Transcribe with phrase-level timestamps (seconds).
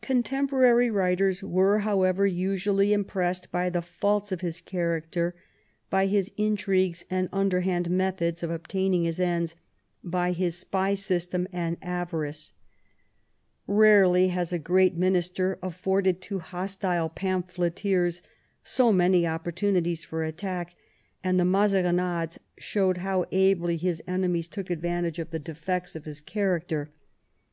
[0.00, 5.36] Contemporary writers were, however, usually "j impressed by the faults of his character,
[5.88, 9.54] by his intrigues /<^.■■.*•■ and underhand methods of obtaining his ends,
[10.04, 12.50] bj J^i^ spy system and his avarice^
[13.68, 18.20] iRarely hasTi great minister afforded to hostile pamphleteers
[18.64, 20.74] so many opportimities for attack,
[21.22, 26.20] and the Mazarinades show how ably his enemies took advantage of the defects of his
[26.20, 26.90] character.